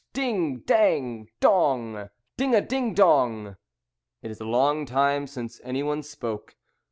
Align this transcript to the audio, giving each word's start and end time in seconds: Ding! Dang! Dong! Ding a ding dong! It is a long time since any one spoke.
Ding! 0.13 0.61
Dang! 0.61 1.29
Dong! 1.41 2.09
Ding 2.35 2.55
a 2.55 2.61
ding 2.61 2.95
dong! 2.95 3.55
It 4.23 4.31
is 4.31 4.41
a 4.41 4.45
long 4.45 4.87
time 4.87 5.27
since 5.27 5.61
any 5.63 5.83
one 5.83 6.01
spoke. 6.01 6.55